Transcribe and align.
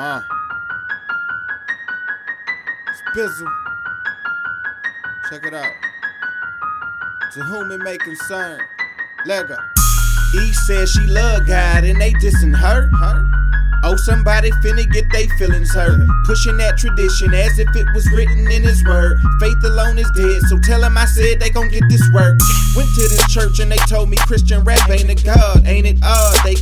Uh. 0.00 0.22
Bizzle. 3.16 3.48
Check 5.28 5.44
it 5.44 5.54
out. 5.54 5.72
To 7.32 7.40
whom 7.40 7.72
it 7.72 7.78
may 7.78 7.98
concern. 7.98 8.60
Lego. 9.26 9.56
E 10.36 10.52
says 10.52 10.92
she 10.92 11.00
love 11.08 11.48
God 11.48 11.82
and 11.82 12.00
they 12.00 12.12
dissing 12.12 12.54
her. 12.54 12.86
Her. 12.86 13.38
Oh, 13.82 13.96
somebody 13.96 14.50
finna 14.62 14.90
get 14.92 15.10
they 15.10 15.26
feelings 15.38 15.72
hurt. 15.74 15.98
Pushing 16.26 16.56
that 16.58 16.78
tradition 16.78 17.34
as 17.34 17.58
if 17.58 17.68
it 17.74 17.86
was 17.94 18.08
written 18.12 18.50
in 18.50 18.62
his 18.62 18.84
word. 18.84 19.18
Faith 19.40 19.62
alone 19.64 19.98
is 19.98 20.10
dead, 20.14 20.42
so 20.42 20.58
tell 20.58 20.82
him 20.82 20.96
I 20.98 21.06
said 21.06 21.40
they 21.40 21.50
gon' 21.50 21.70
get 21.70 21.82
this 21.88 22.02
work. 22.12 22.38
Went 22.76 22.88
to 22.94 23.02
this 23.08 23.24
church 23.32 23.58
and 23.60 23.70
they 23.70 23.82
told 23.88 24.10
me 24.10 24.16
Christian 24.26 24.62
rap 24.62 24.88
ain't 24.90 25.10
a 25.10 25.14
god. 25.24 25.66
Ain't 25.66 25.86
it 25.86 25.98
odd? 26.02 26.17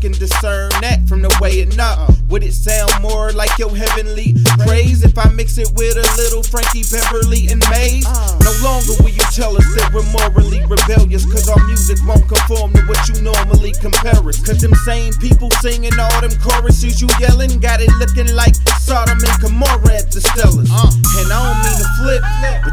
Can 0.06 0.14
discern 0.22 0.70
that 0.86 1.02
from 1.08 1.18
the 1.18 1.34
way 1.42 1.58
it 1.58 1.74
knock. 1.74 2.14
Would 2.30 2.46
it 2.46 2.54
sound 2.54 2.94
more 3.02 3.34
like 3.34 3.50
your 3.58 3.74
heavenly 3.74 4.38
praise 4.62 5.02
if 5.02 5.18
I 5.18 5.26
mix 5.34 5.58
it 5.58 5.66
with 5.74 5.98
a 5.98 6.06
little 6.14 6.46
Frankie 6.46 6.86
Beverly 6.86 7.50
and 7.50 7.58
Maze? 7.74 8.06
No 8.38 8.54
longer 8.62 8.94
will 9.02 9.10
you 9.10 9.26
tell 9.34 9.58
us 9.58 9.66
that 9.74 9.90
we're 9.90 10.06
morally 10.14 10.62
rebellious, 10.70 11.26
cause 11.26 11.50
our 11.50 11.58
music 11.66 11.98
won't 12.06 12.22
conform 12.30 12.70
to 12.78 12.86
what 12.86 13.02
you 13.10 13.18
normally 13.18 13.74
compare 13.82 14.22
us. 14.22 14.38
Cause 14.38 14.62
them 14.62 14.78
same 14.86 15.10
people 15.18 15.50
singing 15.58 15.98
all 15.98 16.20
them 16.22 16.38
choruses 16.38 17.02
you 17.02 17.10
yelling 17.18 17.58
got 17.58 17.82
it 17.82 17.90
looking 17.98 18.30
like 18.38 18.54
Sodom 18.78 19.18
and 19.18 19.36
Gomorrah 19.42 20.06
at 20.06 20.14
the 20.14 20.22
Stellars. 20.22 20.70
And 21.18 21.34
I 21.34 21.50
don't 21.50 21.55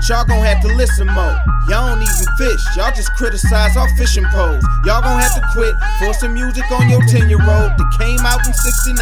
but 0.03 0.09
y'all 0.09 0.25
gon' 0.25 0.43
have 0.45 0.61
to 0.61 0.67
listen 0.75 1.07
more. 1.07 1.35
Y'all 1.69 1.87
don't 1.87 2.01
even 2.01 2.27
fish, 2.37 2.61
y'all 2.75 2.91
just 2.91 3.13
criticize 3.15 3.77
our 3.77 3.87
fishing 3.95 4.25
poles. 4.31 4.63
Y'all 4.83 5.01
gon' 5.01 5.19
have 5.19 5.33
to 5.35 5.43
quit 5.53 5.75
for 5.99 6.13
some 6.13 6.33
music 6.33 6.63
on 6.71 6.89
your 6.89 7.01
10 7.07 7.29
year 7.29 7.39
old 7.39 7.71
that 7.77 7.89
came 7.97 8.19
out 8.19 8.45
in 8.45 8.53
69, 8.53 8.99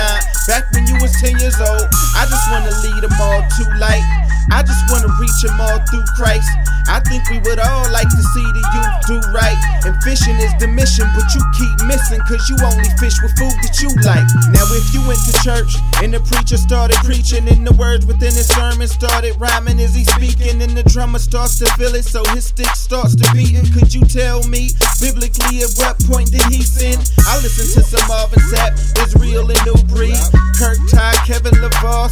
back 0.48 0.70
when 0.74 0.86
you 0.86 0.94
was 1.02 1.12
10 1.22 1.40
years 1.40 1.58
old. 1.60 1.88
I 2.14 2.30
just 2.30 2.46
wanna 2.52 2.70
lead 2.86 3.02
them 3.02 3.18
all 3.18 3.42
to 3.42 3.64
light. 3.82 4.06
I 4.52 4.62
just 4.62 4.84
wanna 4.92 5.10
reach 5.20 5.42
them 5.42 5.60
all 5.60 5.80
through 5.90 6.06
Christ. 6.14 6.50
I 6.88 7.00
think 7.06 7.28
we 7.30 7.40
would 7.46 7.60
all 7.60 7.88
like 7.92 8.10
to 8.10 8.24
see 8.34 8.48
the 8.54 8.64
youth 8.74 8.96
do 9.08 9.18
right. 9.34 9.58
And 9.86 9.96
fishing 10.04 10.38
is 10.38 10.54
the 10.58 10.68
mission, 10.68 11.08
but 11.14 11.28
you 11.34 11.42
keep 11.58 11.76
missing, 11.88 12.22
cause 12.26 12.48
you 12.50 12.58
only 12.64 12.90
fish 12.98 13.18
with 13.22 13.34
food 13.38 13.54
that 13.62 13.82
you 13.82 13.90
like. 14.06 14.26
Now, 14.54 14.66
if 14.72 14.94
you 14.94 15.02
went 15.06 15.20
to 15.28 15.34
church 15.44 15.76
and 16.02 16.14
the 16.14 16.22
preacher 16.22 16.58
started 16.58 16.98
preaching, 17.04 17.48
and 17.48 17.66
the 17.66 17.74
words 17.74 18.06
within 18.06 18.34
his 18.34 18.48
sermon 18.48 18.88
started 18.88 19.36
rhyming 19.40 19.80
as 19.80 19.94
he 19.94 20.06
speaking, 20.06 20.62
and 20.62 20.72
the 20.78 20.84
drummer 20.84 21.20
starts 21.20 21.60
to 21.60 21.68
feel 21.76 21.94
it, 21.96 22.06
so 22.06 22.24
his 22.32 22.46
stick 22.46 22.72
starts 22.76 23.16
to 23.16 23.26
beating. 23.34 23.66
Could 23.74 23.94
you 23.94 24.02
tell 24.06 24.44
me 24.48 24.70
biblically 25.00 25.62
at 25.66 25.72
what 25.78 26.00
point 26.06 26.32
did 26.32 26.46
he 26.48 26.62
sin? 26.62 27.00
I 27.28 27.38
listen 27.42 27.68
to 27.76 27.82
some 27.86 28.06
Marvin 28.08 28.40
Sapp, 28.52 28.78
Israel 29.04 29.50
and 29.50 29.62
New 29.66 29.80
Breed, 29.92 30.20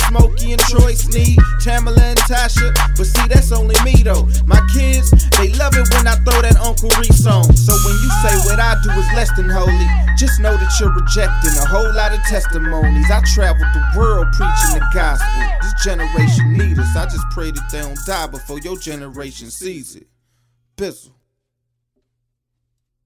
Smokie 0.08 0.52
and 0.52 0.61
Troy 0.72 0.94
Sneed, 0.94 1.38
Tamela 1.61 2.00
and 2.00 2.19
Tasha. 2.30 2.73
But 2.95 3.05
see, 3.05 3.28
that's 3.28 3.52
only 3.52 3.75
me 3.83 4.02
though. 4.03 4.28
My 4.45 4.61
kids, 4.73 5.11
they 5.38 5.50
love 5.59 5.75
it 5.75 5.88
when 5.94 6.08
I 6.08 6.16
throw 6.23 6.41
that 6.41 6.58
Uncle 6.61 6.89
Reece 7.00 7.25
on. 7.25 7.44
So 7.56 7.73
when 7.86 7.95
you 8.00 8.11
say 8.23 8.33
what 8.47 8.59
I 8.59 8.75
do 8.83 8.89
is 8.91 9.08
less 9.16 9.31
than 9.36 9.50
holy, 9.50 9.88
just 10.17 10.39
know 10.39 10.56
that 10.56 10.72
you're 10.80 10.94
rejecting 10.94 11.56
a 11.59 11.66
whole 11.67 11.91
lot 11.94 12.14
of 12.14 12.19
testimonies. 12.30 13.11
I 13.11 13.22
traveled 13.33 13.69
the 13.73 13.83
world 13.97 14.28
preaching 14.33 14.80
the 14.80 14.86
gospel. 14.94 15.44
This 15.61 15.75
generation 15.83 16.58
needs 16.58 16.80
us. 16.80 16.95
I 16.95 17.06
just 17.06 17.25
pray 17.31 17.52
that 17.52 17.69
they 17.72 17.80
don't 17.81 17.97
die 18.06 18.28
before 18.28 18.59
your 18.59 18.78
generation 18.78 19.50
sees 19.50 19.95
it. 19.95 20.08
Bizzle. 20.78 21.19